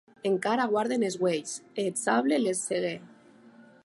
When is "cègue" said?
2.71-2.95